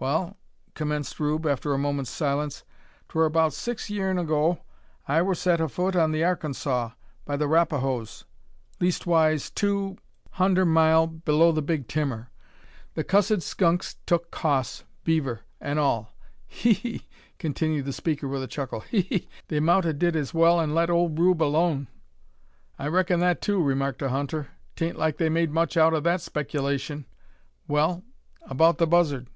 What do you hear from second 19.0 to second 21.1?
he! they mout 'a did as well an' let ole